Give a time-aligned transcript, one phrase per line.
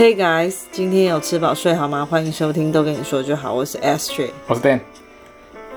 [0.00, 2.06] Hey guys，今天有吃饱睡好吗？
[2.06, 4.80] 欢迎收听都跟你说就好，我是 Astrid，我是 Dan。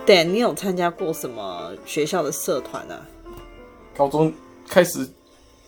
[0.06, 3.06] Dan，你有参加过什么学校的社团啊？
[3.98, 4.34] 高中
[4.70, 5.06] 开始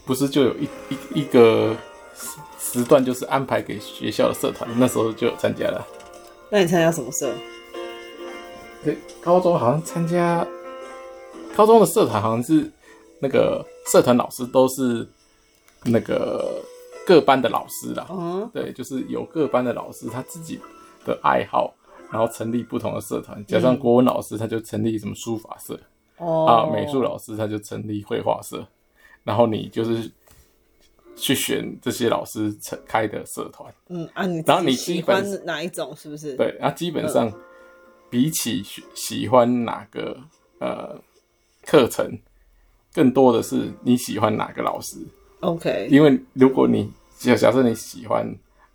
[0.05, 1.75] 不是就有一一一个
[2.57, 5.85] 时段，就是安排给学校的社团，那时候就有参加了。
[6.49, 7.33] 那你参加什么社？
[8.85, 10.47] 对，高中好像参加
[11.57, 12.71] 高中的社团，好像是
[13.19, 15.05] 那个社团老师都是
[15.83, 16.63] 那个。
[17.05, 20.59] 各班的老师啦，嗯，对，就是有各班的老师他自己
[21.05, 21.73] 的爱好，
[22.11, 23.45] 然后成立不同的社团。
[23.45, 25.79] 加上国文老师，他就成立什么书法社，
[26.17, 28.65] 哦、嗯，啊，美术老师他就成立绘画社。
[29.23, 30.11] 然后你就是
[31.15, 35.95] 去选这些老师成开的社团，嗯啊，你然后你喜欢哪一种？
[35.95, 36.35] 是不是？
[36.35, 37.31] 对，啊，基本上
[38.09, 38.63] 比起
[38.93, 40.15] 喜欢哪个
[40.59, 40.99] 呃
[41.65, 42.19] 课程，
[42.93, 44.97] 更多的是你喜欢哪个老师。
[45.45, 48.27] OK，因为如果你假假设你喜欢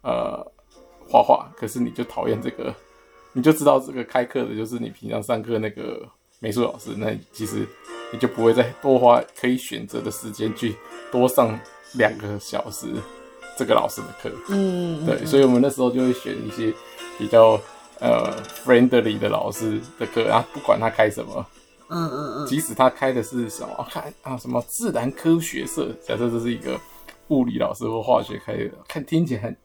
[0.02, 0.45] 呃
[1.09, 2.73] 画画，可是你就讨厌这个，
[3.32, 6.01] 你就知道这个开课的就是你平常上课那个
[6.38, 7.66] 美术老师，那其实
[8.13, 10.74] 你就不会再多花可以选择的时间去
[11.10, 11.59] 多上
[11.95, 12.87] 两个小时
[13.59, 14.30] 这个老师的课。
[14.48, 16.73] 嗯，对，所以我们那时候就会选一些
[17.18, 17.60] 比较
[17.98, 18.32] 呃
[18.65, 21.45] friendly 的老师的课，然后不管他开什么。
[21.91, 26.80] 嗯嗯嗯，即使他开的是什么，看啊什么自然科学社，假设这是一个
[27.29, 29.57] 物理老师或化学开的，看听起来很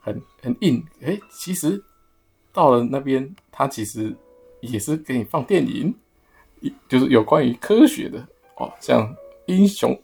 [0.00, 1.82] 很很硬，哎、其实
[2.52, 4.14] 到了那边，他其实
[4.60, 5.94] 也是给你放电影，
[6.88, 8.18] 就是有关于科学的
[8.56, 9.14] 哦，像
[9.46, 9.96] 英雄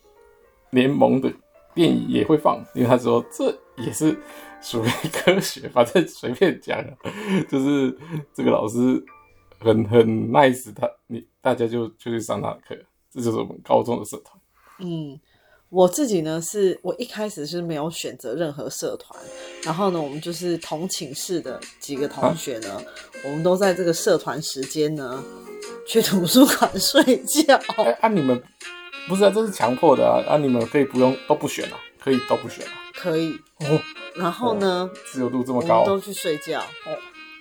[0.70, 1.33] 联盟的
[1.75, 4.17] 电影也会放，因为他说这也是
[4.61, 6.80] 属于科学，反正随便讲，
[7.48, 7.98] 就是
[8.33, 9.05] 这个老师。
[9.58, 12.76] 很很 nice，他你大家就就去上他的课，
[13.10, 14.38] 这就是我们高中的社团。
[14.78, 15.18] 嗯，
[15.68, 19.18] 我自己呢，是我一开始是没有选择任何社团，
[19.64, 22.82] 然后呢，我们就是同寝室的几个同学呢，啊、
[23.24, 25.24] 我们都在这个社团时间呢
[25.86, 27.55] 去图书馆睡觉。
[27.77, 28.42] 哎、欸，啊你们
[29.08, 33.80] 不是啊，这是强迫的啊，啊你们可以不用都不选啊，可以都不选啊，可以哦。
[34.14, 36.96] 然后呢，自由度这么高，我们都去睡觉哦。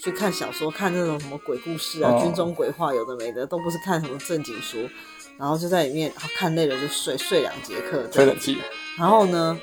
[0.06, 4.88] 去看小说，看那种什么鬼故事啊、军中鬼话，有的没的，都不是看什么正经书，
[5.36, 8.56] 然后就在里面，看累了就睡，睡两节课，吹冷气。
[9.00, 9.60] 然后呢，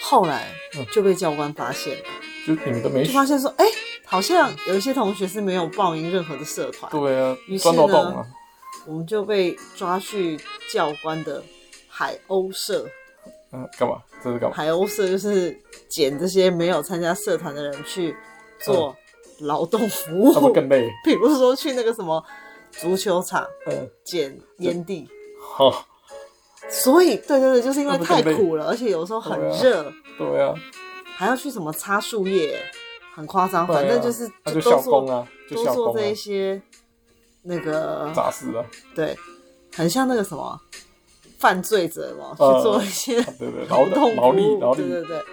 [0.00, 0.46] 后来
[0.92, 2.04] 就被教官发现了，
[2.46, 3.72] 就你们都没，就发现说，哎、欸，
[4.06, 6.88] 好像有一些同学是没有报名任何的社团。
[6.92, 8.24] 对啊，于是呢，
[8.86, 10.38] 我们就被抓去
[10.72, 11.42] 教官的
[11.88, 12.86] 海鸥社。
[13.50, 14.00] 嗯，干嘛？
[14.22, 14.54] 这是干嘛？
[14.54, 15.58] 海鸥社就是
[15.88, 18.14] 捡这些没有参加社团的人去
[18.60, 18.96] 做。
[19.40, 20.90] 劳动服务，他们更累。
[21.04, 22.22] 比如说去那个什么
[22.70, 25.08] 足球场，嗯，捡烟蒂。
[25.40, 25.86] 好，
[26.68, 29.92] 所以对对对，就是因为太苦了，而且有时候很热。
[30.18, 30.54] 对啊。
[31.16, 32.60] 还要去什么擦树叶，
[33.12, 33.66] 很夸张。
[33.66, 36.62] 反正就是就都做，都做这一些
[37.42, 38.64] 那个杂事啊。
[38.94, 39.16] 对，
[39.74, 40.60] 很像那个什么
[41.38, 45.24] 犯罪者嘛，去做一些对对劳动劳力劳力，对对对。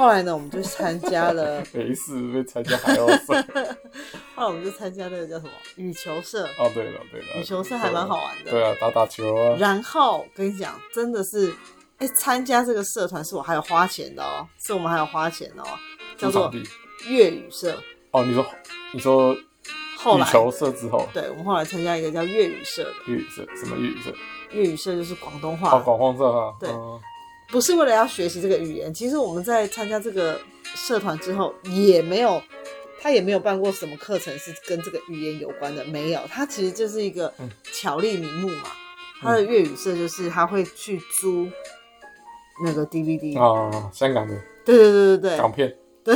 [0.00, 1.62] 后来呢，我们就参加了。
[1.74, 3.34] 没事，被参加海鸥社。
[4.34, 6.46] 后来我们就参加那个叫什么羽球社。
[6.58, 8.50] 哦，对了，对了，羽球社还蛮好玩的。
[8.50, 9.56] 对啊，打打球啊。
[9.58, 11.54] 然后跟你讲，真的是，
[11.98, 15.66] 哎，参加这个社团是我还有花钱的哦，是我们还有花钱的哦，
[16.16, 16.50] 叫做
[17.06, 17.78] 粤语社。
[18.12, 18.46] 哦，你说，
[18.94, 22.94] 你说，羽球社之后，对，我们后来参加一个叫粤语社的。
[23.04, 24.14] 粤语社什么粤语社？
[24.52, 25.76] 粤语社就是广东话。
[25.76, 26.56] 哦，广东社哈。
[26.58, 26.70] 对。
[27.50, 32.40] 不是为了要学习这个语言，其实我们在参加这个社团之后，也没有，
[33.00, 36.20] 他也没有办过什么课程是跟这个语言有关的，没有。
[36.28, 37.32] 他其实就是一个
[37.72, 38.70] 巧立名目嘛。
[39.20, 41.46] 他的粤语社就是他会去租
[42.64, 44.34] 那个 DVD 啊，香港的，
[44.64, 46.14] 对对对对对，港片，对，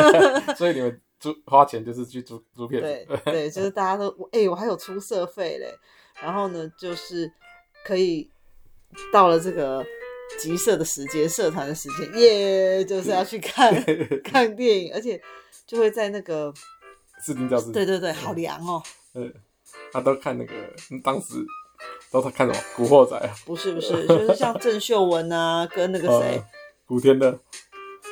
[0.56, 5.72] 所以你们租花钱就是去租租片，对对，就是大家都，哎、欸，我还有出社费嘞，
[6.22, 7.30] 然后呢，就是
[7.84, 8.30] 可以
[9.12, 9.84] 到了这个。
[10.38, 13.74] 集社的时间，社团的时间，耶、yeah，就是要去看
[14.24, 15.20] 看电影，而且
[15.66, 16.52] 就会在那个
[17.24, 17.70] 视听教室。
[17.72, 18.82] 对对对，好凉哦。
[19.14, 19.32] 嗯，
[19.92, 20.52] 他都看那个，
[21.02, 21.44] 当时
[22.10, 23.34] 都在看什么《古惑仔》啊？
[23.44, 26.44] 不是不是，就是像郑秀文啊，跟那个 谁、呃，
[26.86, 27.38] 古天乐、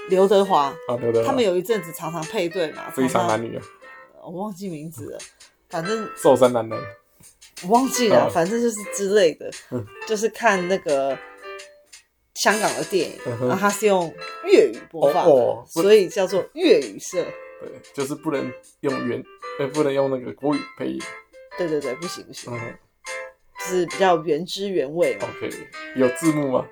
[0.08, 3.62] 刘德华啊，刘德华，他们有一阵子常常配对嘛，非常男女啊。
[4.24, 5.18] 我忘记名字了，
[5.70, 6.78] 反正瘦身男人，
[7.62, 11.16] 我忘记了，反正就是之类的，嗯、就是看那个。
[12.42, 14.12] 香港的电影，然后它是用
[14.44, 17.24] 粤语播放，哦哦，所以叫做粤语社。
[17.60, 19.20] 对，就是不能用原，
[19.58, 21.00] 呃，不能用那个国语配音。
[21.56, 22.78] 对对对，不行不行，嗯，
[23.58, 25.26] 就是比较原汁原味嘛。
[25.28, 25.50] OK，
[25.96, 26.64] 有字幕吗？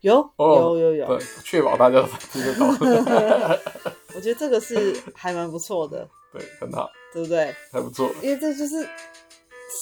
[0.00, 2.68] 有哦有有有，对，确保大家听得懂。
[4.14, 7.54] 我觉得这个是还蛮不错的， 对，很好，对不对？
[7.72, 8.14] 还不错。
[8.20, 8.86] 因为这就是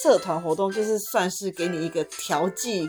[0.00, 2.88] 社团活动，就是算是给你一个调剂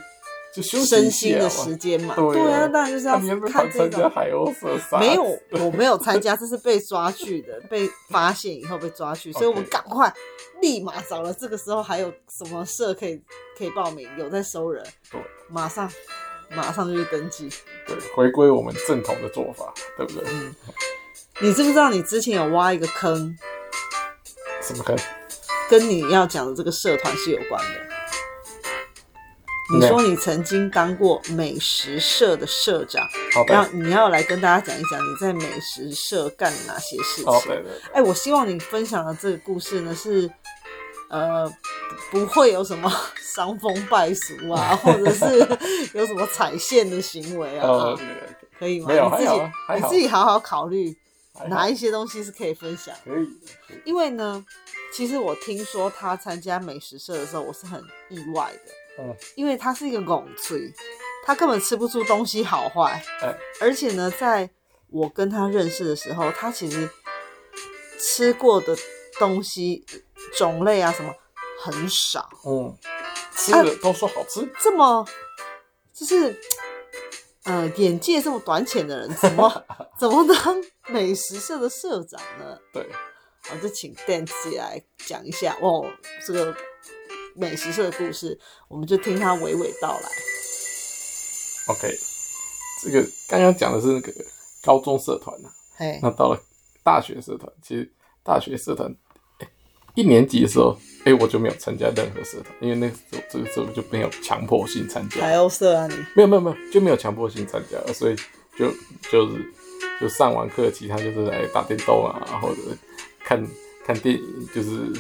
[0.53, 2.15] 就休息身心的时间嘛。
[2.15, 3.17] 对啊当然就是要
[3.47, 4.09] 看这个。
[4.09, 4.53] 海鸥？
[4.99, 5.23] 没有，
[5.65, 10.13] 我没有参加，这是被抓去的，被发现以后被抓去， 所以我们赶快
[10.61, 13.19] 立马找了这个时候还有什么社可以
[13.57, 15.19] 可以报名，有在收人，对，
[15.49, 15.91] 马上
[16.49, 17.49] 马上就去登记。
[17.87, 20.23] 对，回归我们正统的做法，对不对？
[20.29, 20.55] 嗯，
[21.41, 23.35] 你知不知道你之前有挖一个坑，
[24.61, 24.95] 什么坑？
[25.69, 27.92] 跟你要讲的这个社团是有关的？
[29.71, 33.07] 你说你曾经当过美食社的社长，
[33.47, 37.63] 然后你要来跟大家讲一讲你在美食社干哪些事情。
[37.93, 40.29] 哎，我希望你分享的这个故事呢是，
[41.09, 41.49] 呃，
[42.11, 45.39] 不不会有什么伤风败俗啊， 或者是
[45.93, 47.95] 有什么踩线的行为啊，
[48.59, 48.87] 可以吗？
[48.89, 49.41] 没有你自己
[49.75, 50.93] 你自己好好考虑
[51.47, 52.93] 哪一些东西是可以分享。
[53.05, 53.29] 可以
[53.85, 54.45] 因为呢，
[54.93, 58.82] 其实我听说他参加美食社的时候，我是很意外的。
[58.99, 60.71] 嗯，因为他是一个拱嘴，
[61.25, 63.03] 他根本吃不出东西好坏。
[63.21, 64.49] 哎，而且呢，在
[64.89, 66.89] 我跟他认识的时候，他其实
[67.99, 68.75] 吃过的
[69.19, 69.85] 东西
[70.37, 71.13] 种类啊什么
[71.59, 72.29] 很少。
[72.45, 72.77] 嗯，
[73.35, 75.05] 吃的都说好吃，这么
[75.91, 76.39] 就是，
[77.45, 79.65] 呃，眼界这么短浅的人，怎么
[79.99, 82.57] 怎么当美食社的社长呢？
[82.71, 82.87] 对，
[83.51, 85.85] 我就请 Dan 自己来讲一下哦，
[86.25, 86.55] 这个
[87.35, 90.09] 美食社的故事，我们就听他娓娓道来。
[91.67, 91.97] OK，
[92.83, 94.13] 这个刚刚讲的是那个
[94.63, 95.49] 高中社团呐、
[96.01, 96.41] 那到了
[96.83, 97.89] 大学社团，其实
[98.23, 98.93] 大学社团、
[99.39, 99.47] 欸、
[99.95, 105.21] 一年级的时候，哎、欸，我就没有参加任何社团，因为那时候这个时候就没有强迫性参加。
[105.21, 108.15] 海鸥社啊你，没有没有没有就没有强迫性参加，所以
[108.57, 108.69] 就
[109.09, 109.53] 就是
[110.01, 112.57] 就上完课，其他就是来打电动啊，或者
[113.23, 113.47] 看
[113.85, 114.91] 看电影，就是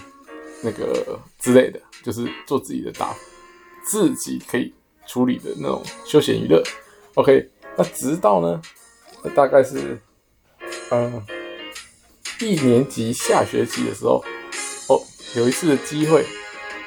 [0.63, 3.15] 那个之类的，就是做自己的打
[3.85, 4.73] 自己可以
[5.05, 6.63] 处理的那种休闲娱乐。
[7.15, 8.61] OK，那直到呢，
[9.35, 9.99] 大概是
[10.91, 11.23] 嗯
[12.39, 14.23] 一年级下学期的时候，
[14.89, 14.99] 哦，
[15.35, 16.25] 有一次的机会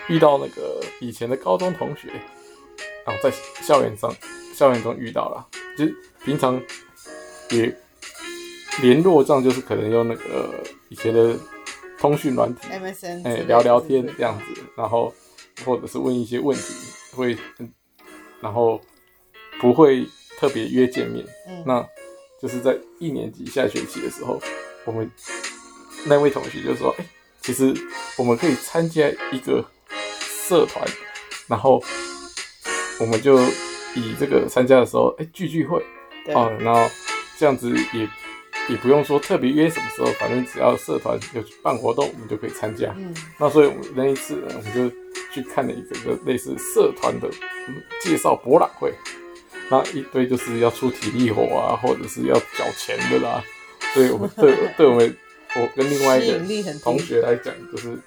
[0.09, 2.11] 遇到那个以前的高中同学。
[3.07, 3.33] 然后在
[3.63, 4.13] 校园上、
[4.53, 5.47] 校园中遇到了，
[5.79, 5.95] 就是
[6.25, 6.61] 平常
[7.51, 7.73] 也
[8.83, 10.53] 联络上，就是可能用那个
[10.89, 11.39] 以前的
[12.07, 15.13] 通讯软体，MSN，哎、聊聊天这样子，然后
[15.65, 16.73] 或者是问一些问题，
[17.17, 17.37] 会，
[18.41, 18.81] 然后
[19.61, 20.07] 不会
[20.39, 21.27] 特别约见面。
[21.49, 21.85] 嗯，那
[22.41, 24.41] 就是在一年级下学期的时候，
[24.85, 25.11] 我们
[26.05, 27.07] 那位同学就说：“哎、
[27.41, 27.75] 其实
[28.17, 29.65] 我们可以参加一个
[30.47, 30.87] 社团，
[31.49, 31.83] 然后。”
[32.99, 33.39] 我们就
[33.95, 35.85] 以这个参加的时候，哎、欸，聚聚会，
[36.25, 36.91] 对哦，然后
[37.37, 38.09] 这样子也
[38.69, 42.95] 也不用说特别约什么时候，反正只要社团有办活动，我们就可以参加。
[42.97, 44.89] 嗯，那所以我们那一次呢，我们就
[45.33, 47.29] 去看了一个个类似社团的
[48.03, 48.93] 介绍博览会，
[49.71, 53.43] 那一堆就是要出体力活啊，或者是要缴钱的啦。
[53.95, 55.17] 所以我们对 对我们
[55.55, 57.99] 我跟另外一个同学来讲，就是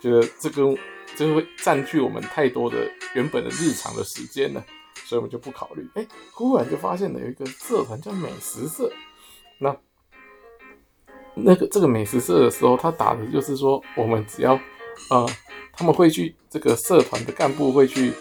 [0.00, 0.76] 觉得这跟。
[1.14, 2.76] 就会占据我们太多的
[3.14, 4.62] 原本的日常的时间了，
[5.06, 5.88] 所以我们就不考虑。
[5.94, 8.92] 哎、欸，忽然就发现了有一个社团叫美食社。
[11.36, 14.58] 那那个这个美食社的时候，他打的就是说，我们只要
[15.10, 15.28] 呃，
[15.72, 18.12] 他们会去这个社团的干部会去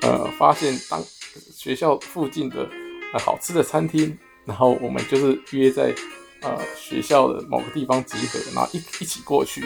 [0.00, 2.68] 呃，发现当学校附近的
[3.12, 5.94] 呃好吃的餐厅，然后我们就是约在
[6.42, 9.64] 呃学校的某个地方集合，然后一一起过去，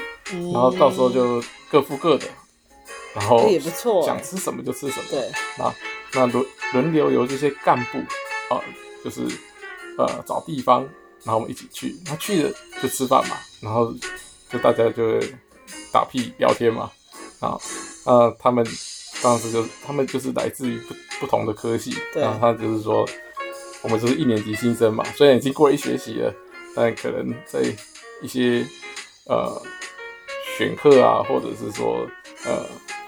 [0.52, 2.26] 然后到时候就各付各的。
[3.14, 5.06] 然后也不错，想吃什么就吃什么。
[5.10, 5.74] 对，那
[6.12, 7.98] 那轮轮流由这些干部
[8.54, 8.62] 啊、呃，
[9.02, 9.22] 就是
[9.96, 10.86] 呃找地方，
[11.28, 11.94] 然后我们一起去。
[12.06, 13.92] 他去了就吃饭嘛，然后
[14.48, 15.20] 就大家就会
[15.92, 16.90] 打屁聊天嘛。
[17.40, 17.54] 啊，
[18.06, 18.66] 呃，他们
[19.22, 23.06] 当时就他们就是来自于不不同的科系，然后他就是说，
[23.82, 26.34] 我们就是一年级新生嘛，虽然已经过了一学期了，
[26.74, 27.60] 但可能在
[28.22, 28.66] 一些
[29.26, 29.60] 呃
[30.56, 32.08] 选课啊，或者是说
[32.46, 32.64] 呃。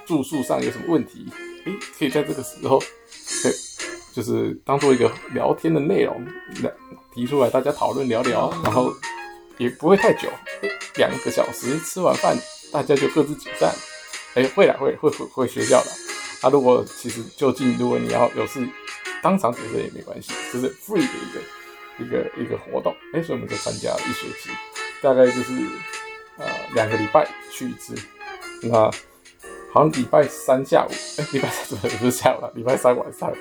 [0.06, 1.24] 住宿上有什么问题？
[1.64, 3.48] 诶，可以在这个时候，可
[4.12, 6.26] 就是当做一个聊天的内容
[6.64, 6.72] 来
[7.12, 8.92] 提出来，大家讨论聊聊，然后
[9.58, 10.28] 也不会太久，
[10.96, 12.36] 两个小时吃完饭，
[12.72, 13.74] 大家就各自解散。
[14.34, 15.90] 哎，会来会会回回学校的。
[16.42, 18.66] 啊，如果其实就近，如果你要有事
[19.22, 22.94] 当场解释也没关系，就是 free 的一个一个一个活动。
[23.12, 24.50] 哎，所以我们就参加了一学期，
[25.02, 25.52] 大概就是
[26.38, 27.94] 呃两个礼拜去一次。
[28.62, 28.90] 那
[29.72, 33.32] 好像礼拜三下午，哎、礼拜三是不是下午， 礼拜三晚上，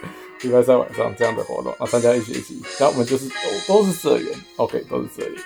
[0.42, 3.34] 礼拜三晚上这样的活动啊，参加一学期，然后我们就是都
[3.74, 5.44] 都是社员，OK，都是社员，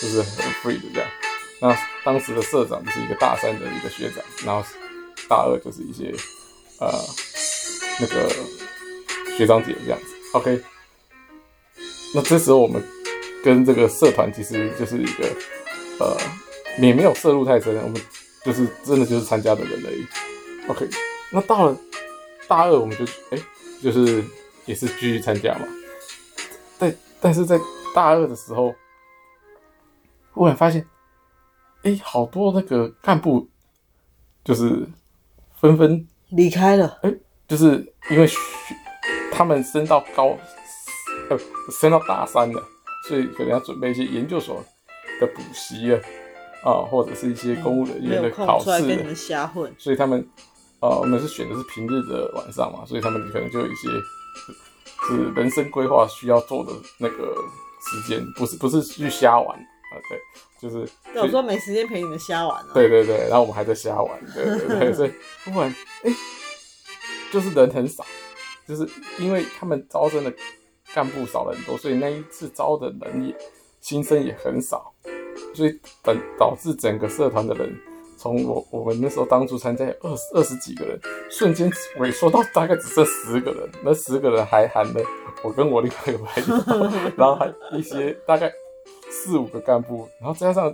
[0.00, 1.08] 就是很 free 的这样。
[1.58, 1.74] 那
[2.04, 4.62] 当时的社长就是一个大三的一个学长，然后
[5.26, 6.14] 大二就是一些
[6.80, 6.92] 呃
[7.98, 8.28] 那个
[9.38, 10.60] 学长姐这样子，OK。
[12.14, 12.82] 那这时候我们
[13.42, 15.24] 跟这个社团其实就是一个
[15.98, 16.16] 呃
[16.78, 17.98] 也没有涉入太深，我们。
[18.46, 20.06] 就是真的就是参加的人而已
[20.68, 20.88] ，OK。
[21.32, 21.76] 那到了
[22.46, 23.42] 大二，我们就哎、欸，
[23.82, 24.24] 就是
[24.66, 25.66] 也是继续参加嘛。
[26.78, 27.58] 但但是在
[27.92, 28.72] 大二的时候，
[30.30, 30.86] 忽然发现，
[31.82, 33.48] 哎、欸，好多那个干部
[34.44, 34.86] 就是
[35.60, 37.00] 纷纷离开了。
[37.02, 38.28] 哎、欸，就是因为
[39.32, 40.38] 他们升到高，
[41.28, 41.36] 呃，
[41.80, 42.62] 升到大三了，
[43.08, 44.64] 所以可能要准备一些研究所
[45.20, 46.00] 的补习了。
[46.66, 50.28] 啊，或者是一些公务人员的考试，跟瞎混，所以他们，
[50.80, 53.88] 呃，我们是选的是平日的晚上嘛，所以他们可能就有一些
[55.06, 57.36] 是人生规划需要做的那个
[57.80, 60.20] 时间，不是不是去瞎玩啊，对，
[60.60, 65.12] 就是有时候没时间陪你们瞎玩，对对对，然后我们还在瞎玩，对对对，所以
[65.44, 66.10] 不然，哎，
[67.30, 68.04] 就是人很少，
[68.66, 68.88] 就是
[69.20, 70.34] 因为他们招生的
[70.92, 73.36] 干部少了很多，所以那一次招的人也
[73.80, 74.92] 新生也很少。
[75.56, 77.74] 所以导导致整个社团的人，
[78.18, 83.68] 从我我们那时候当初参加有二十二十几个人，瞬间萎缩到大概只剩十个人。
[83.82, 85.00] 那十个人还含了
[85.42, 88.52] 我跟我另外一个朋友，然后还一些大概
[89.10, 90.66] 四五个干部，然后加上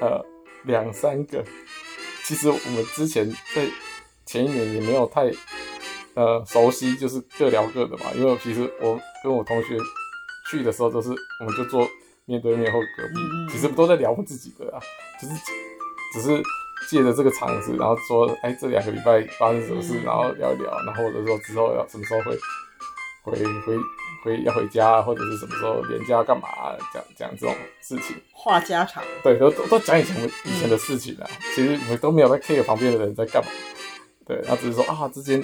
[0.00, 0.22] 呃
[0.64, 1.42] 两三个。
[2.24, 3.66] 其实我们之前在
[4.26, 5.32] 前一年也没有太
[6.14, 8.04] 呃熟悉，就是各聊各的嘛。
[8.14, 9.78] 因为其实我跟我同学
[10.50, 11.10] 去的时候都是，
[11.40, 11.88] 我们就做。
[12.26, 14.80] 面对面或隔壁，其实都在聊我自己的啊，
[15.22, 15.34] 就是
[16.12, 16.42] 只是
[16.90, 22.36] 借着这个场子，然后说，哎、欸，这两个礼拜发生什么事，然后聊一聊，然后或者说之后要什么时候会
[23.22, 23.78] 回回
[24.24, 26.48] 回要回家，或者是什么时候连假要干嘛，
[26.92, 31.30] 讲讲这种事情，话家常，对，都都都讲以前以前的事情啊。
[31.54, 33.48] 其实我们都没有在 care 旁边的人在干嘛，
[34.26, 35.40] 对，然后只是说啊，之间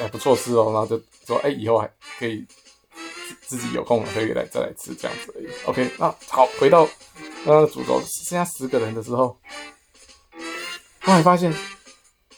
[0.00, 2.46] 哎不错吃哦，然后就说哎、欸，以后还可以。
[3.46, 5.46] 自己有空了可以来再来吃这样子而已。
[5.66, 6.84] OK，那好，回到
[7.44, 9.38] 刚刚的主轴，剩下十个人的时候，
[11.00, 11.54] 后来发现，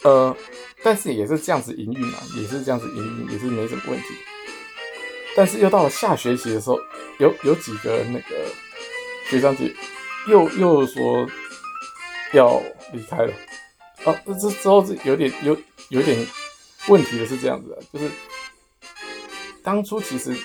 [0.03, 0.37] 呃，
[0.83, 4.09] 但是也是这样子营运啊，也是这样子营运，也是没什么问题。
[5.35, 6.79] 但是又到了下学期的时候，
[7.19, 8.51] 有有几个那个
[9.31, 9.75] 学长姐
[10.29, 11.27] 又又说
[12.35, 12.63] 要
[12.93, 13.33] 离开了。
[14.05, 15.57] 啊，这这之后是有点有
[15.89, 16.27] 有点
[16.89, 18.11] 问题的，是这样子的，就是
[19.63, 20.37] 当初其实。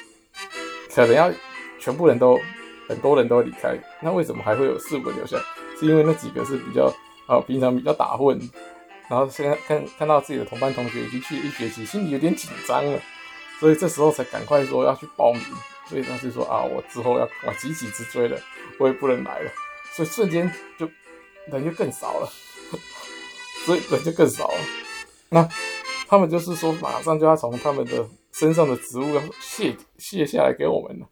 [0.93, 1.31] 可能要
[1.79, 2.39] 全部人都
[2.87, 5.37] 很多人都离开，那为什么还会有四五个留下？
[5.79, 6.93] 是因为那几个是比较
[7.25, 8.37] 啊、平常比较打混，
[9.09, 12.99] 然后现在看看到自己的同班同学已经去一学期，心里有点紧张了，
[13.59, 15.41] 所以这时候才赶快说要去报名。
[15.87, 18.37] 所以他就说啊，我之后要啊急起直追了，
[18.79, 19.51] 我也不能来了，
[19.93, 20.87] 所以瞬间就
[21.47, 22.29] 人就更少了，
[23.65, 24.57] 所以人就更少了。
[25.29, 25.47] 那
[26.07, 28.07] 他们就是说马上就要从他们的。
[28.33, 31.07] 身上的职务要卸卸下来给我们了，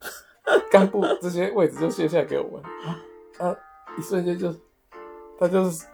[0.72, 2.62] 干部这些位置就卸下来给我们。
[2.86, 3.56] 啊，啊，
[3.98, 4.52] 一瞬间就
[5.38, 5.86] 他就是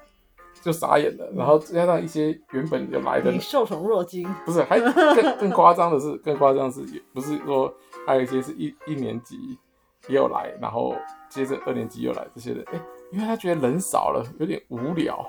[0.62, 7.74] 就傻眼了，然后加上一些原本就来的，受宠若惊，不是，还更更夸张的是，更夸张的是，也不是说
[8.06, 9.58] 还有一些是一一年级
[10.06, 10.94] 也有来，然后
[11.28, 15.26] 接着二年级又来这些人，哎、欸，因为他觉得人少了，有点无聊，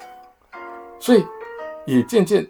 [1.00, 1.26] 所以
[1.88, 2.48] 也渐渐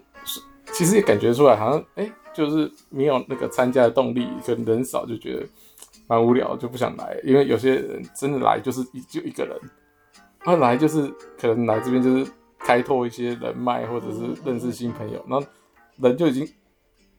[0.74, 2.04] 其实也感觉出来，好像哎。
[2.04, 5.46] 欸就是没有那个参加的动力，可能人少就觉得
[6.06, 7.18] 蛮无聊，就不想来。
[7.22, 9.56] 因为有些人真的来就是就一个人，
[10.40, 15.24] 他来就是可能来这边就是开拓一些人脉，或者是认识新朋友。
[15.28, 15.46] 然后
[15.98, 16.46] 人就已经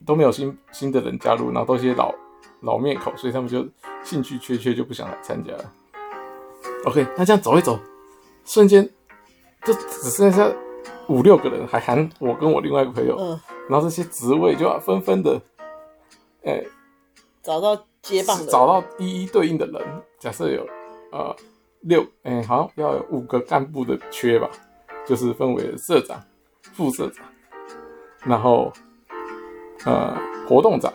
[0.06, 2.14] 都没有新新的人加入，然后都是些老
[2.62, 3.66] 老面孔，所以他们就
[4.04, 5.72] 兴趣缺缺，就不想来参加了。
[6.86, 7.80] OK，那这样走一走，
[8.44, 8.88] 瞬间
[9.64, 10.52] 就只剩下
[11.08, 13.40] 五六个人，还含我跟我另外一个朋友。
[13.68, 15.42] 然后这些职位就要纷纷的，
[16.44, 16.68] 哎、欸，
[17.42, 19.82] 找到接棒的，找到一一对应的人。
[20.20, 20.66] 假设有
[21.12, 21.36] 呃
[21.82, 24.50] 六，哎、欸，好像要有五个干部的缺吧，
[25.06, 26.22] 就是分为社长、
[26.74, 27.26] 副社长，
[28.24, 28.72] 然后
[29.86, 30.16] 呃
[30.48, 30.94] 活动长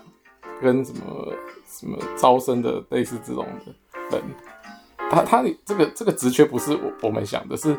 [0.61, 1.33] 跟什么
[1.67, 4.23] 什么招生的类似这种的人。
[5.11, 7.77] 他他这个这个职缺不是我我们想的是。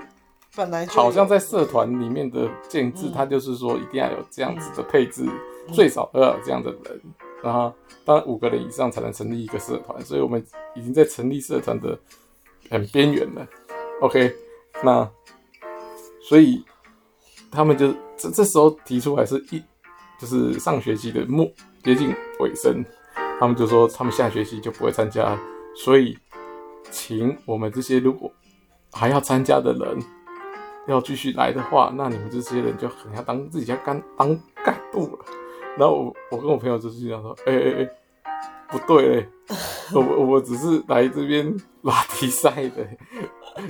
[0.56, 5.26] 本来好像在社团里面的建制，他就是说一定要有这样子的配置，
[5.72, 7.02] 最少都要有这样的人，
[7.42, 11.98] 然后当然五个人以上才能成立一个社团，所以我们已经在成立社团的
[12.70, 13.48] 很边缘了。
[14.02, 14.36] OK，
[14.84, 15.10] 那
[16.22, 16.66] 所以
[17.50, 19.64] 他们就这这时候提出来是一
[20.20, 21.50] 就是上学期的末
[21.82, 22.84] 接近尾声，
[23.40, 25.40] 他们就说他们下学期就不会参加，
[25.76, 26.18] 所以
[26.90, 28.30] 请我们这些如果
[28.92, 29.98] 还要参加的人
[30.92, 35.26] 要继续来的话，那你们这些人就很要当自己家干当干部了。
[35.78, 37.90] 然后我我跟我朋友就是这样说，哎哎哎，
[38.70, 39.30] 不对嘞，
[39.96, 42.86] 我我只是来这边拉比赛的，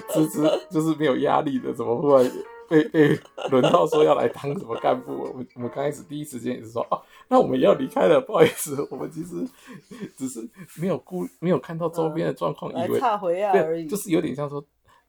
[0.10, 2.30] 只是就是没有压力的，怎么会？
[2.72, 9.46] 被被轮到说要来当什么干部，我们我们刚开始第一时间也是说哦，那我们要离开了，不好意思，我们其实
[10.18, 10.40] 只是
[10.80, 14.64] 没有顾没有看到周边的状况，以为差回啊而已，就是有点像说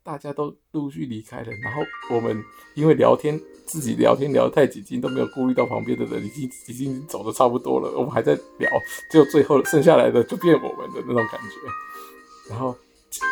[0.05, 2.43] 大家都陆续离开了，然后我们
[2.75, 8.71] 因为聊天自己聊天聊太紧急，都没有顾虑到旁边的人已经已经走的差不多了，我们还在聊，
[9.13, 12.77] 就最后剩下来的就变我们的那种感觉，然后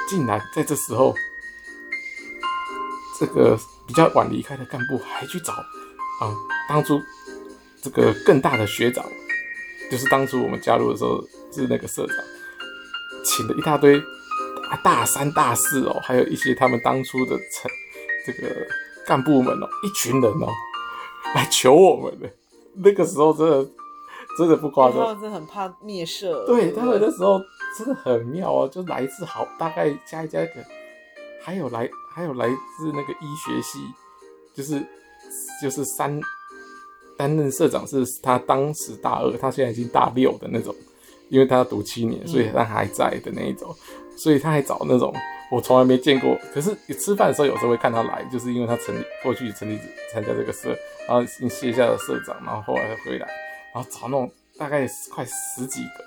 [0.09, 1.15] 竟然在这时候
[3.19, 3.59] 这个。
[3.87, 6.33] 比较晚离开的干部还去找啊，
[6.69, 6.97] 当初
[7.83, 9.05] 这个更大的学长，
[9.91, 12.17] 就是当初我们加入的时候是那个社长，
[13.25, 14.01] 请了一大堆
[14.71, 17.71] 大大三大四哦，还有一些他们当初的成
[18.27, 18.55] 这个
[19.07, 20.49] 干部们哦，一群人哦
[21.35, 22.31] 来求我们的。
[22.75, 23.69] 那个时候真的
[24.39, 26.47] 真的不夸张，他们真的很怕灭社。
[26.47, 27.41] 对，他们那时候
[27.77, 30.55] 真的很妙哦，就来自好大概加一加一个，
[31.43, 31.89] 还有来。
[32.13, 33.79] 还有来自那个医学系，
[34.53, 34.85] 就是
[35.63, 36.21] 就是三
[37.17, 40.75] 担任社长是他当时大二，他现在已经大六的那种，
[41.29, 43.73] 因为他要读七年，所以他还在的那一种，
[44.23, 45.15] 所以他还找那种
[45.51, 49.79] 我从来没见过，可是你吃饭的时候有时候会看他来，就是因为他成立过去成立
[50.13, 50.77] 参加这个社，
[51.09, 53.27] 然后卸下了社长，然后后来他回来，
[53.75, 56.05] 然后找那种大概快十几个，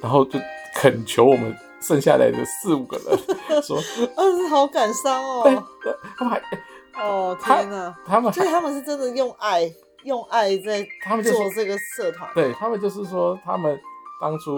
[0.00, 0.38] 然后就
[0.74, 1.56] 恳求我们。
[1.80, 3.76] 剩下来的四五个人说
[4.16, 5.44] ：“儿子好感伤哦。”
[5.80, 9.72] 对，他们还哦天哪，他们所以他们是真的用爱，
[10.02, 12.28] 用爱在他们做这个社团。
[12.34, 13.78] 对他们就是说，他们
[14.20, 14.56] 当初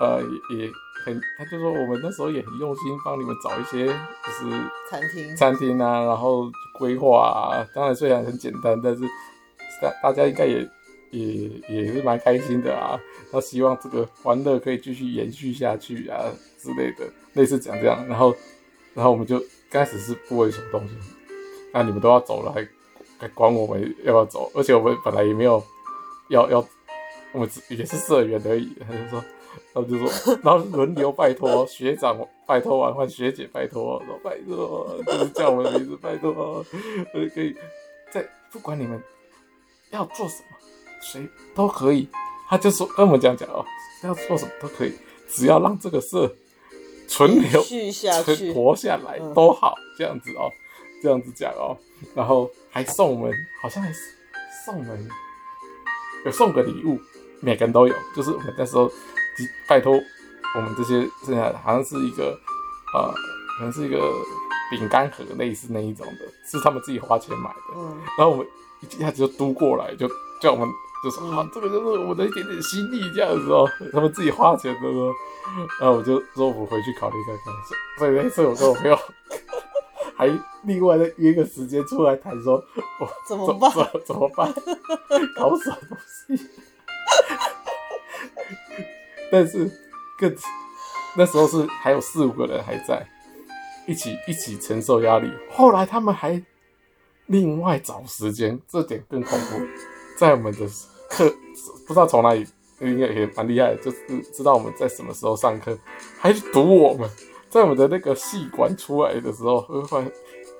[0.00, 0.22] 呃
[0.56, 0.66] 也
[1.04, 7.66] 很，他就说我们那时候也很用心帮你们找一些就是餐厅餐厅啊，然后规划啊。
[7.74, 9.02] 当然虽然很简单，但是
[9.80, 10.68] 大大家应该也。
[11.10, 12.98] 也也是蛮开心的啊，
[13.30, 16.24] 他希望这个欢乐可以继续延续下去啊
[16.58, 18.34] 之类的，类似讲这样，然后
[18.94, 19.38] 然后我们就
[19.70, 20.96] 刚开始是不为什么东西，
[21.72, 22.66] 那你们都要走了，还
[23.16, 24.50] 还管我们要不要走？
[24.56, 25.62] 而且我们本来也没有
[26.30, 26.66] 要要，
[27.30, 29.24] 我们也是社员而已，他就说，
[29.72, 36.64] 然后就说，然后轮流拜托学长拜托完换学姐拜托，说拜托就是叫我们的名字拜托，
[37.34, 37.54] 可以
[38.12, 39.02] 在不管你们
[39.90, 40.56] 要做什么。
[41.06, 42.08] 谁都可以，
[42.48, 43.62] 他就说跟我们讲讲哦，
[44.02, 44.94] 要做什么都可以，
[45.28, 46.34] 只要让这个社
[47.06, 50.50] 存留、存活下来都好，这样子哦，
[51.02, 51.76] 这样子讲哦，
[52.14, 53.92] 然后还送我们，好像还
[54.64, 55.08] 送我们
[56.24, 56.98] 有送个礼物，
[57.40, 58.90] 每个人都有，就是我们那时候
[59.68, 59.92] 拜托
[60.54, 62.38] 我们这些剩下的，好像是一个
[62.94, 63.12] 呃，
[63.58, 63.98] 可能是一个
[64.70, 68.46] 饼干盒类似那一种的，是他们自己花钱买的，嗯，然后我们
[68.80, 70.08] 一下子就嘟过来，就
[70.40, 70.68] 叫我们。
[71.04, 73.68] 就说啊，这个就是我的一点点心意，这样子哦。
[73.92, 75.12] 他们自己花钱的哦，
[75.78, 77.54] 然后我就说我回去考虑看看。
[77.98, 78.98] 所以那次我跟我朋友
[80.16, 80.26] 还
[80.62, 82.54] 另外再约个时间出来谈，说
[82.98, 83.70] 我怎么办？
[83.92, 84.50] 怎怎么办？
[85.36, 86.48] 搞什么东西？
[89.30, 89.70] 但是
[90.18, 90.34] 更
[91.16, 93.06] 那时候是还有四五个人还在
[93.86, 95.30] 一起一起承受压力。
[95.50, 96.42] 后来他们还
[97.26, 99.60] 另外找时间，这点更恐怖，
[100.18, 100.68] 在我们的。
[101.06, 101.32] 课
[101.86, 102.44] 不知道从哪里，
[102.80, 103.98] 应该也蛮厉害，就是
[104.32, 105.78] 知道我们在什么时候上课，
[106.18, 107.08] 还堵我们，
[107.48, 110.10] 在我们的那个系馆出来的时候，会发现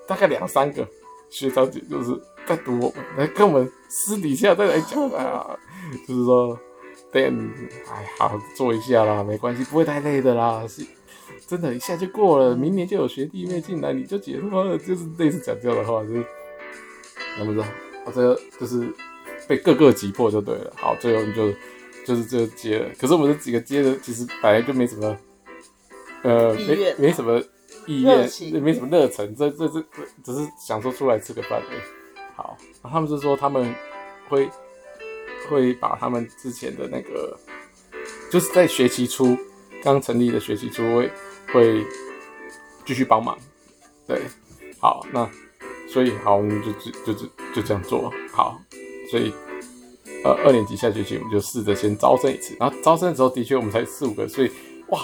[0.07, 0.87] 大概两三个
[1.29, 2.13] 学长姐就是
[2.47, 5.59] 在堵我们，来跟我们私底下再来讲啊，
[6.07, 6.57] 就是说，
[7.15, 7.29] 对，
[7.89, 10.85] 哎，好做一下啦，没关系，不会太累的啦，是，
[11.47, 16.27] 真的，一下就过了，明年就有学弟妹进来，你就解脱了，就是类似讲这样的话，就是，
[17.41, 17.65] 我不知道，
[18.05, 18.93] 我这个就是。
[19.47, 21.53] 被各个击破就对了，好，最后你就
[22.07, 22.89] 就是这接了。
[22.99, 25.15] 可是我们这几个接的其实本来就没什么，
[26.23, 27.39] 呃，没没什么
[27.87, 29.85] 意愿，也没什么热忱，这这这
[30.25, 31.81] 只是想说出来吃个饭而已。
[32.35, 33.75] 好，他们是说他们
[34.31, 34.49] 会
[35.49, 37.39] 会把他们之前的那个，
[38.31, 39.37] 就是在学期初
[39.83, 41.11] 刚成立的学期初会
[41.53, 41.87] 会
[42.85, 43.39] 继续帮忙。
[44.07, 44.21] 对，
[44.81, 45.29] 好，那
[45.89, 48.61] 所以好，我们就就就就就这样做好。
[49.11, 49.33] 所以，
[50.25, 54.51] 呃，二年级下学期我们就试着先招生一次，然后招生的时候的确我们才四五个，所以
[54.89, 55.01] 哇，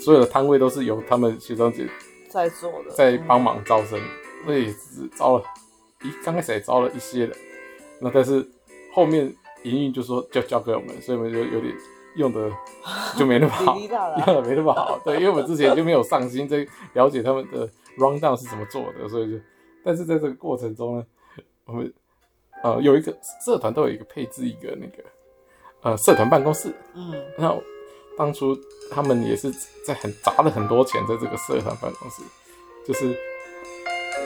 [0.00, 1.86] 所有的摊位都是由他们学长姐
[2.28, 4.00] 在做的，在帮忙招生，
[4.44, 5.44] 所以只招了
[6.02, 7.36] 一刚开始也招了一些人，
[8.00, 8.46] 那但是
[8.92, 9.32] 后面
[9.64, 11.74] 营运就说交交给我们，所以我们就有点
[12.16, 12.50] 用的
[13.18, 14.98] 就没那么好，用的没那么好。
[15.04, 19.38] 对，因为我们之前就没有上心在了解他们的 rundown 是怎么做的，所以就，
[19.84, 21.06] 但是在这个过程中呢，
[21.64, 21.92] 我们
[22.62, 25.04] 呃有一个社团都有一个配置一个那个
[25.82, 27.62] 呃社团办公室，嗯，然后
[28.16, 28.56] 当初
[28.90, 29.50] 他们也是
[29.86, 32.22] 在很砸了很多钱在这个社团办公室，
[32.86, 33.14] 就是。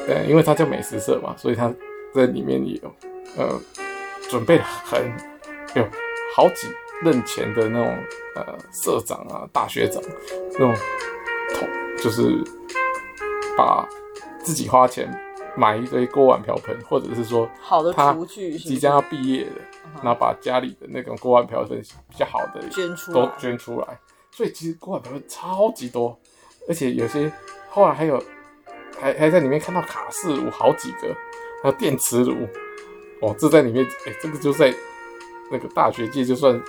[0.06, 1.70] 呃，因为它叫美食社嘛，所以他
[2.14, 2.94] 在里面也有
[3.36, 3.60] 呃
[4.30, 5.12] 准备了很
[5.74, 5.86] 有
[6.34, 6.68] 好几
[7.02, 7.96] 任前的那种
[8.34, 10.02] 呃社长啊、大学长
[10.52, 10.74] 那种
[11.54, 12.42] 同，就是
[13.56, 13.88] 把
[14.42, 15.08] 自己花钱
[15.56, 19.60] 买一堆锅碗瓢盆，或者是说好的厨具，即将要毕业的，
[20.02, 23.98] 然后把家里的那种锅碗瓢盆比较好的捐出都捐出来，
[24.30, 26.18] 所以其实锅碗瓢盆超级多，
[26.68, 27.32] 而且有些
[27.70, 28.22] 后来还有。
[29.00, 31.14] 还还在里面看到卡式炉好几个，
[31.62, 32.34] 还有电磁炉，
[33.22, 34.74] 哦，这在里面，哎、欸，这个就在
[35.50, 36.60] 那个大学界就算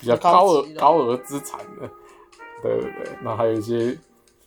[0.00, 1.88] 比较高额高额资产的，
[2.62, 3.96] 对对对，然后还有一些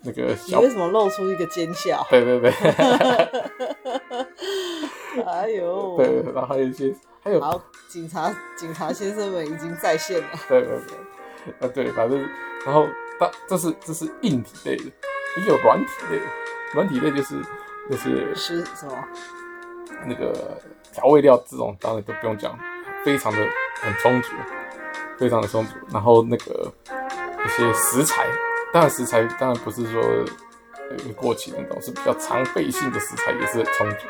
[0.02, 2.06] 那个小，你为什么露出一个奸笑？
[2.10, 2.52] 对对对，
[5.26, 10.70] 哎呦，对，然后 还有一些，还有好，警察警察先生们已经在线了，对对
[11.60, 12.20] 对，啊对，反正
[12.66, 12.88] 然后
[13.20, 14.84] 但这是这是硬体类的，
[15.38, 16.26] 也有软体类的。
[16.74, 17.40] 软体类就是
[17.88, 18.98] 那些是什么？
[20.08, 20.60] 那个
[20.92, 22.58] 调味料这种当然都不用讲，
[23.04, 23.38] 非常的
[23.82, 24.30] 很充足，
[25.18, 25.74] 非常的充足。
[25.92, 26.72] 然后那个
[27.46, 28.26] 一些食材，
[28.72, 30.02] 当然食材当然不是说
[31.16, 34.08] 过期的那种，是比较常备性的食材也是很充足。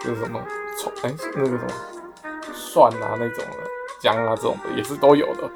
[0.00, 0.40] 就是什么
[0.78, 1.66] 葱哎那个什么
[2.54, 3.56] 蒜啊那种的
[4.00, 5.50] 姜啊这种的也是都有的。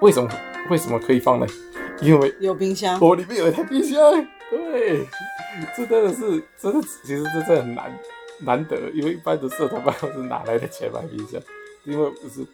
[0.00, 0.30] 为什么
[0.70, 1.46] 为什么可以放呢？
[2.00, 3.98] 因为有冰箱，我里面有一台冰箱。
[4.48, 5.06] 对，
[5.76, 7.98] 这真的是，真的，其实这真的很难
[8.40, 11.40] 难得，因为一般的社团办公室哪来的钱买冰箱？
[11.84, 12.46] 因为不是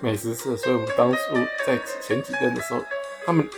[0.00, 1.20] 美食社，所以我们当初
[1.66, 2.84] 在前几任的时候，
[3.24, 3.48] 他们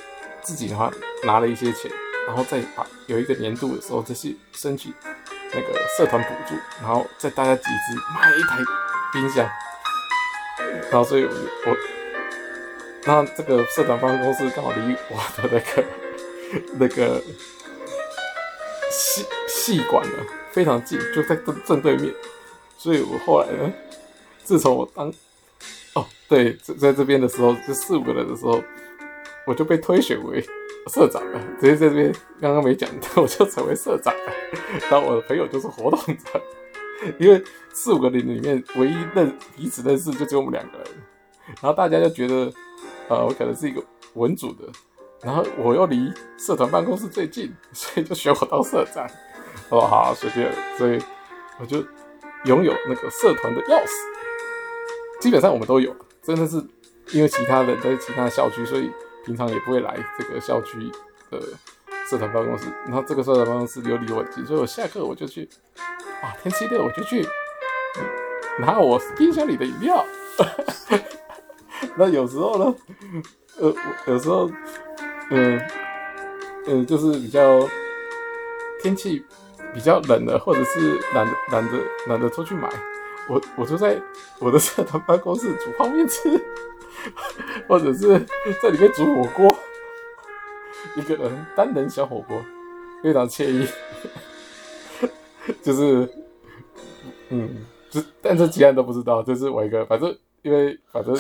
[0.42, 0.92] 自己的话
[1.24, 1.90] 拿了一些钱，
[2.26, 4.92] 然后再把有一个年度的时候，再去申请
[5.52, 8.58] 那个社团补助，然后再大家集资买一台
[9.12, 9.48] 冰箱，
[10.90, 11.30] 然后所以我
[11.66, 11.76] 我，
[13.04, 15.84] 那这个社团办公室刚好离我的那个。
[16.78, 17.20] 那个
[18.88, 22.14] 系系馆呢，非常近，就在正正对面，
[22.78, 23.72] 所以我后来呢，
[24.46, 25.12] 自从我当
[25.94, 28.62] 哦对，在在这边的时候，就四五个人的时候，
[29.44, 30.40] 我就被推选为
[30.86, 34.32] 社长了，直接在这边刚刚没讲，我就成为社长了，
[34.88, 36.40] 然后我的朋友就是活动长，
[37.18, 40.86] 因为四五个人里面唯一认彼此认识就只有我们两个人，
[41.60, 42.52] 然后大家就觉得，
[43.08, 43.82] 呃，我可能是一个
[44.14, 44.64] 文组的。
[45.22, 49.08] 然后我又离社团办公室最近，所以就选我当社长。
[49.70, 50.52] 哦，好，随便。
[50.76, 51.00] 所以
[51.58, 51.78] 我就
[52.44, 54.15] 拥有那个社团的钥匙。
[55.26, 56.56] 基本上我们都有，真的是
[57.10, 58.88] 因为其他人在其他校区，所以
[59.24, 60.78] 平常也不会来这个校区
[61.32, 61.42] 的
[62.08, 62.66] 社团办公室。
[62.84, 65.48] 然后这个社团办公室又离我近，所以我下课我就去。
[66.22, 67.26] 啊，天气热我就去
[68.60, 70.06] 拿我冰箱里的饮料。
[71.96, 72.74] 那有时候呢，
[73.58, 73.74] 呃，
[74.06, 74.48] 有时候。
[75.28, 75.60] 嗯
[76.68, 77.68] 嗯，就是比较
[78.80, 79.24] 天气
[79.74, 82.68] 比较冷的，或者是懒得懒得懒得出去买，
[83.28, 84.00] 我我就在
[84.38, 86.28] 我的社团办公室煮泡面吃，
[87.68, 88.18] 或者是
[88.62, 89.56] 在里面煮火锅，
[90.96, 92.40] 一个人单人小火锅，
[93.02, 93.66] 非常惬意。
[95.62, 96.08] 就是
[97.28, 100.16] 嗯，就但是其他人都不知道，就是我一个，反正。
[100.42, 101.12] 因为反正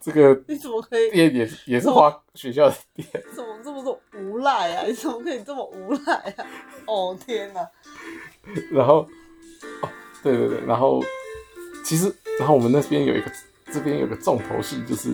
[0.00, 3.06] 这个 你怎么可以店也也是花学校的店？
[3.32, 4.82] 怎么这么多无赖啊？
[4.84, 6.44] 你怎么可以这么无赖啊？
[6.86, 7.60] 哦天哪！
[8.72, 9.06] 然后
[9.82, 9.88] 哦
[10.20, 11.00] 对对对，然后
[11.92, 13.30] 其实然后我们那边有一个
[13.70, 15.10] 这边有个重头戏，就是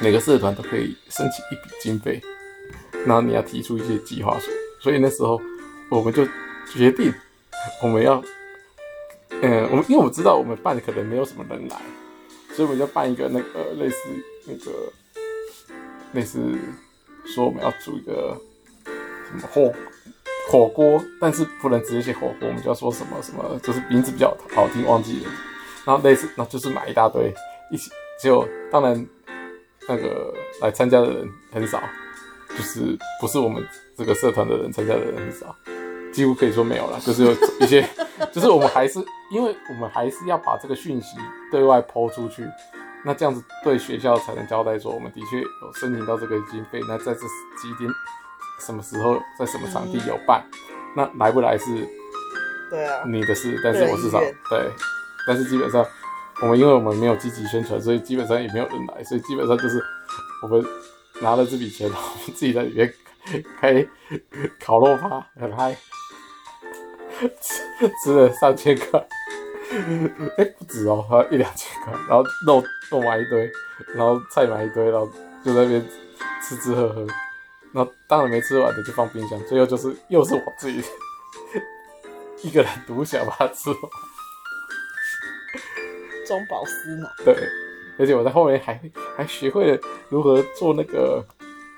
[0.00, 2.22] 每个社团都可以申请一笔经费，
[3.04, 4.50] 然后你要提出一些计划书。
[4.80, 5.38] 所以那时候
[5.90, 6.26] 我们就
[6.72, 7.12] 决定
[7.82, 8.24] 我们要
[9.42, 11.76] 嗯，我们因为我知道我们办的可能没有什么人来。
[12.54, 13.96] 所以我们就办一个那个类似
[14.46, 14.90] 那个
[16.14, 16.40] 类似
[17.26, 18.34] 说我们要煮一个
[19.26, 19.70] 什么火
[20.48, 25.30] 火锅，但是不能直接写火锅，我们就要说什么什么，就是名字比较好听，忘记了。
[25.88, 27.32] 然后类似，那就是买一大堆
[27.70, 27.90] 一起，
[28.22, 29.06] 就当然
[29.88, 31.80] 那个来参加的人很少，
[32.50, 35.56] 就是不是我们这个社团的人参加的人很少。
[36.12, 37.88] 几乎可以说没有了，就是有一些，
[38.32, 38.98] 就是我们还是，
[39.30, 41.16] 因为我们还是要把这个讯息
[41.50, 42.44] 对外抛出去，
[43.02, 47.88] 那这样子对学校才能交代说，我们的确有申请到这个经费，那在这几天
[48.60, 50.44] 什么时候在什么场地有办，
[50.94, 51.66] 那来不来是
[52.68, 54.18] 对啊，你的事，但是我至少
[54.50, 54.70] 对，
[55.28, 55.86] 但是基本上
[56.40, 59.84] 我们因为我们没有积极宣传，所以基本上也没有人来，所以基本上就是
[60.42, 60.64] 我们
[61.20, 62.92] 拿了这笔钱，然后自己在里面
[63.60, 63.86] 开
[64.58, 65.76] 烤肉趴，很嗨，
[68.02, 69.06] 吃了上千块，
[70.38, 73.50] 哎、不止哦，还有一两千块，然后肉肉买一堆，
[73.94, 75.06] 然后菜买一堆，然后
[75.44, 75.86] 就在那边
[76.42, 77.06] 吃吃喝喝。
[77.72, 80.82] 那当然没吃完的就放冰箱，最后就是又是我自己
[82.42, 83.78] 一个人独享把它吃完，
[86.28, 87.10] 中饱私囊。
[87.24, 87.34] 对，
[87.98, 88.80] 而且我在后面还
[89.16, 89.78] 还学会了
[90.10, 91.24] 如何做那个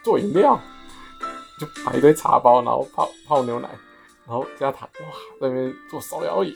[0.02, 0.60] 做饮料，
[1.58, 3.68] 就买一堆茶包，然后泡泡牛奶，
[4.26, 5.06] 然后加糖，哇，
[5.40, 6.54] 在那边做烧摇椅。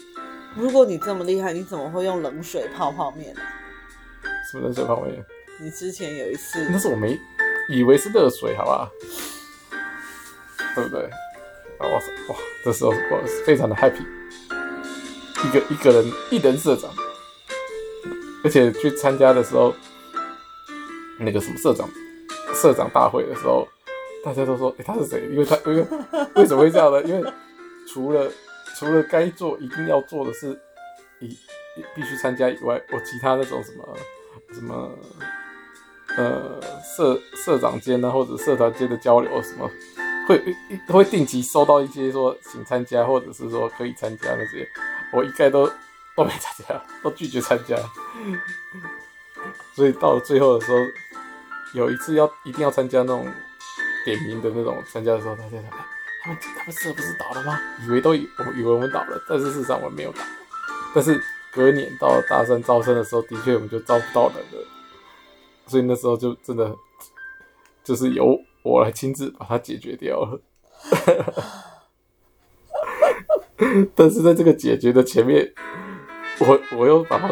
[0.57, 3.41] 如果你这么厉害，你怎么会用冷水泡泡面呢？
[4.51, 5.25] 什么冷水泡面？
[5.61, 7.19] 你之前有一次，那是我没。
[7.69, 8.91] 以为是热水，好不好？
[10.75, 11.09] 对不对？
[11.79, 12.01] 哇哇，
[12.65, 14.05] 这时候我非常的 happy，
[15.45, 16.91] 一个一个人一人社长，
[18.45, 19.75] 而且去参加的时候，
[21.19, 21.89] 那个什么社长
[22.55, 23.67] 社长大会的时候，
[24.25, 25.27] 大家都说，哎、他是谁？
[25.31, 25.85] 因为他 因为
[26.37, 27.03] 为什么会这样呢？
[27.03, 27.33] 因为
[27.89, 28.31] 除了
[28.77, 30.57] 除了该做一定要做的事，
[31.21, 31.37] 一
[31.95, 33.97] 必须参加以外，我其他那种什么
[34.53, 34.91] 什么。
[36.17, 36.61] 呃，
[36.97, 39.69] 社社长间呢，或者社团间的交流什么，
[40.29, 40.41] 会
[40.87, 44.65] 会定期收到一些说请参加，或者是说可以参加那些，
[45.13, 45.69] 我一概都
[46.17, 47.77] 都没参加，都拒绝参加。
[49.75, 50.79] 所以到了最后的时候，
[51.75, 53.27] 有一次要一定要参加那种
[54.05, 55.73] 点名的那种参加的时候，大家说：“哎，
[56.23, 57.61] 他们他们是不是倒了吗？
[57.87, 60.23] 以为都以我们以为我们倒了，但是事实上我们没有倒。
[60.95, 61.21] 但是
[61.53, 64.69] 隔年到了大三招生的时候，的确我们就招不到人了。”
[65.67, 66.77] 所以那时候就真的
[67.83, 70.41] 就是由我来亲自把它解决掉了，
[73.97, 75.55] 但是在这个解决的前面，
[76.41, 77.29] 我我又把它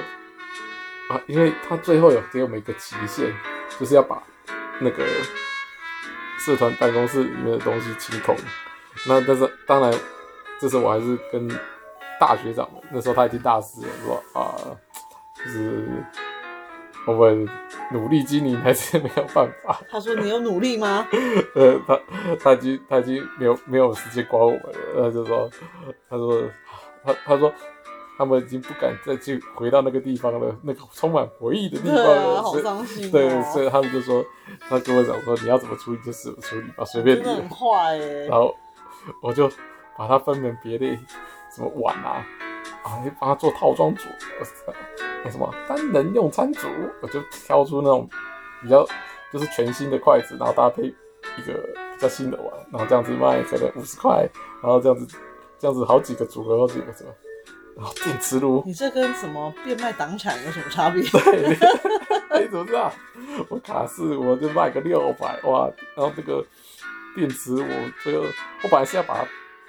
[1.13, 3.33] 啊，因为他最后有给我们一个期限，
[3.79, 4.23] 就是要把
[4.81, 5.05] 那个
[6.39, 8.37] 社团办公室里面的东西清空。
[9.07, 9.93] 那但是当然，
[10.61, 11.49] 这时候我还是跟
[12.21, 14.55] 大学长们，那时候他已经大四了，说啊，
[15.37, 15.89] 就是。
[17.05, 17.49] 我们
[17.91, 19.77] 努力经营还是没有办法。
[19.91, 21.05] 他说：“你有努力吗？”
[21.57, 22.01] 呃，他
[22.41, 25.03] 他已经他已经没有没有时间管我们了。
[25.03, 25.51] 他就说
[26.09, 26.43] ：“他说
[27.05, 27.53] 他他说
[28.23, 32.37] 他们已经不敢再去回到那个地方了，那个充满回忆的地方了。
[32.37, 33.11] 啊”好伤心、哦。
[33.11, 34.25] 对，所以他们就说，
[34.69, 38.27] 他跟我讲说：“你要怎么处理就怎么处理吧，随便你。”很坏耶。
[38.29, 38.55] 然后
[39.21, 39.51] 我就
[39.99, 40.97] 把它分门别类，
[41.55, 42.25] 什么碗啊。
[42.85, 43.01] 啊！
[43.05, 44.09] 你帮他做套装组，
[45.25, 46.67] 那什么单人用餐组，
[47.01, 48.09] 我就挑出那种
[48.61, 48.85] 比较
[49.33, 51.53] 就是全新的筷子，然后搭配一个
[51.95, 54.29] 比较新的碗，然后这样子卖可能五十块，
[54.63, 55.07] 然后这样子
[55.59, 57.11] 这样子好几个组合，好几个什么，
[57.77, 61.03] 然后电磁炉，你这跟什么变卖党产有什么差别？
[61.03, 61.49] 对，
[62.41, 62.93] 你 怎么知道？
[63.49, 66.45] 我卡式我就卖个六百哇，然后这个
[67.15, 68.25] 电磁炉我最后
[68.63, 69.27] 我本来是要把它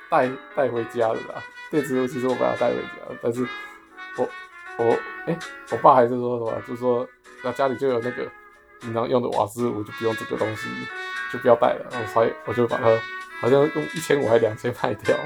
[0.09, 1.43] 带带回家的啦。
[1.71, 3.47] 电磁炉其实我把它带回家，但是
[4.17, 4.29] 我
[4.77, 4.85] 我
[5.25, 5.39] 哎、欸，
[5.71, 7.07] 我爸还是说什么，就是说
[7.43, 8.29] 那家里就有那个
[8.81, 10.67] 平常用的瓦斯炉，就不用这个东西，
[11.31, 11.85] 就不要带了。
[11.91, 12.85] 然后所以我就把它
[13.39, 15.17] 好像用一千五还两千卖掉，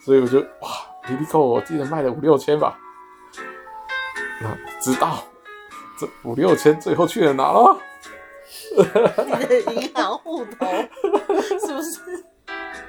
[0.00, 0.68] 所以我就哇，
[1.08, 2.78] 离离扣我记得卖了五六千吧。
[4.40, 5.24] 那直到
[5.98, 7.78] 这五六千最后去了哪了？
[8.76, 10.66] 你的银行户头
[11.66, 12.24] 是不是？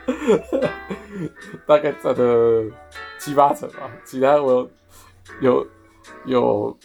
[1.67, 2.71] 大概占了
[3.19, 4.67] 七八成吧，其他我
[5.41, 5.65] 有
[6.25, 6.77] 有，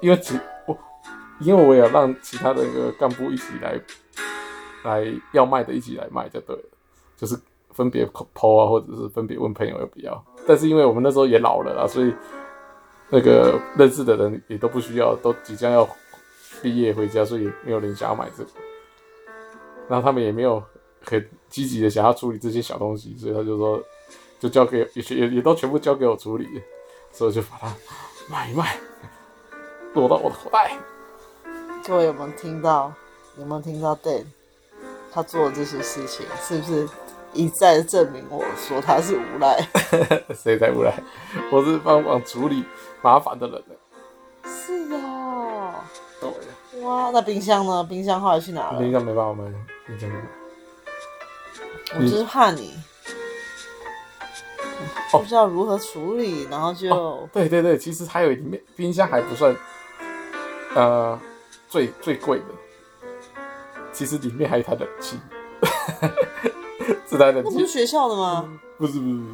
[0.00, 0.76] 因为其我
[1.40, 3.80] 因为我也要让其他的那个干部一起来
[4.84, 6.62] 来要卖的一起来卖就对了，
[7.16, 7.36] 就是
[7.72, 10.24] 分别 po 啊，或者是分别问朋友要不要。
[10.46, 12.14] 但是因为我们那时候也老了啦，所以
[13.08, 15.88] 那个认识的人也都不需要，都即将要
[16.62, 18.50] 毕业回家，所以没有人想要买这个，
[19.88, 20.62] 然后他们也没有。
[21.06, 23.78] 很积极的想要处理这些小东西，所以他就说，
[24.40, 26.48] 就交给也也也都全部交给我处理，
[27.12, 27.74] 所以就把它
[28.26, 28.78] 卖一卖，
[29.92, 30.78] 落到我的口袋。
[31.86, 32.90] 各位有没有听到？
[33.36, 34.24] 有没有听到？Dan
[35.12, 36.88] 他做的这些事情，是不是
[37.34, 39.68] 一再证明我说他是无赖？
[40.34, 40.92] 谁在不来？
[41.50, 42.64] 我是帮忙处理
[43.02, 43.62] 麻烦的人。
[44.44, 45.84] 是啊。
[46.20, 46.30] 对。
[46.82, 47.84] 哇，那冰箱呢？
[47.84, 48.78] 冰箱后来去哪了？
[48.78, 49.50] 冰箱没办法买，
[49.86, 50.10] 冰箱。
[51.96, 52.74] 我就是怕你
[55.12, 59.54] 不知道如何处理，哦、然后就、哦、对对对，其实还有里面冰箱还不算
[60.74, 61.16] 呃
[61.68, 62.46] 最最贵的，
[63.92, 65.20] 其实里面还有一台冷气，
[67.06, 68.48] 这台冷气那不是学校的吗？
[68.76, 69.30] 不是不是不是，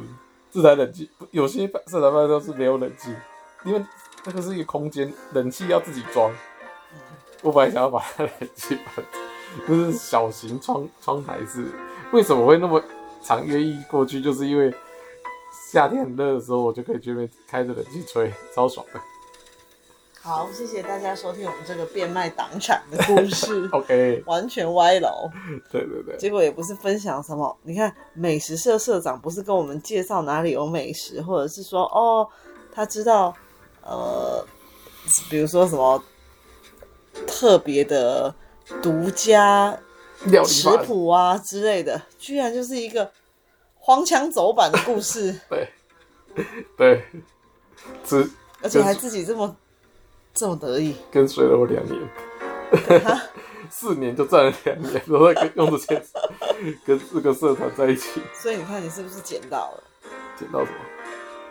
[0.51, 3.15] 自然冷气，有些社团班都是没有冷气，
[3.63, 3.83] 因为
[4.25, 6.31] 那个是一个空间，冷气要自己装。
[7.41, 9.05] 我本来想要把它冷气搬，
[9.67, 11.65] 就是小型窗窗台式。
[12.11, 12.83] 为什么会那么
[13.23, 14.21] 长愿意过去？
[14.21, 14.73] 就是因为
[15.71, 18.99] 夏天很热的时候，我就可以去那边开着冷气吹，超爽的。
[20.23, 23.67] 好，谢谢大家收听我们这个变卖党产的故事。
[23.73, 25.27] OK，完全歪楼。
[25.71, 26.15] 对对对。
[26.15, 32.27] 结果也不是分享什么，你看美食社社长不是跟我们介绍哪里有美食，或者是说哦，
[32.71, 33.35] 他知道
[33.81, 34.45] 呃，
[35.27, 36.03] 比如说什么
[37.25, 38.31] 特别的
[38.79, 39.75] 独家
[40.45, 43.11] 食谱啊之类的，居然就是一个
[43.73, 45.35] 荒腔走板的故事。
[45.49, 45.67] 对
[46.77, 47.03] 对，
[48.05, 48.29] 只，
[48.61, 49.57] 而且还自己这么。
[50.33, 51.99] 这么得意，跟随了我两年，
[53.69, 56.03] 四年就赚了两年，都在跟用这些
[56.85, 58.21] 跟四个社团在一起。
[58.33, 59.83] 所以你看，你是不是捡到了？
[60.37, 60.77] 捡到什么？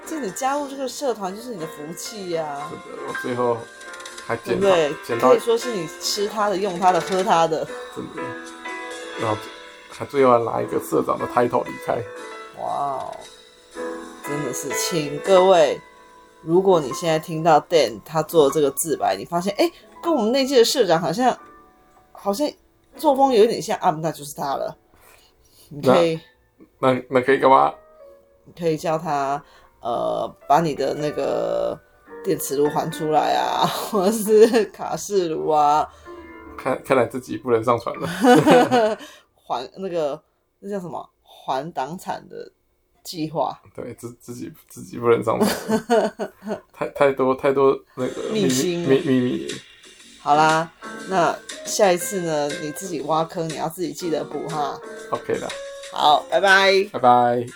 [0.06, 2.72] 就你加入这个社团，就是你的福气呀、啊！
[2.84, 3.56] 真的，我最后
[4.26, 7.64] 还捡到，对，捡到可以说是你吃他的、用他的、喝他的。
[7.94, 8.22] 真的，
[9.20, 9.36] 然后
[9.90, 12.02] 还最后还拿一个社长的 title 离开。
[12.58, 13.16] 哇哦，
[14.26, 15.80] 真的是，请各位。
[16.42, 19.72] 如果你现在听到 Dan 他做的这个自白，你发现哎、欸，
[20.02, 21.38] 跟我们那届的社长好像
[22.12, 22.50] 好像
[22.96, 24.76] 作风有点像啊，那就是他了。
[25.68, 26.18] 你可以，
[26.78, 27.74] 那那，那可以干嘛？
[28.44, 29.42] 你可以叫他
[29.80, 31.78] 呃，把你的那个
[32.24, 35.88] 电磁炉还出来啊， 或者是卡式炉啊。
[36.56, 38.08] 看，看来自己不能上传了。
[39.36, 40.20] 还那个
[40.58, 41.08] 那叫什么？
[41.22, 42.52] 还党产的。
[43.10, 45.48] 计划对自自己自己不能上班，
[46.72, 49.48] 太太多太多那个秘辛秘秘密。
[50.22, 50.70] 好啦，
[51.08, 54.78] 那下一次呢，你自己挖坑，你要自己记得补哈。
[55.10, 55.48] OK 的，
[55.92, 57.46] 好，拜拜，拜拜。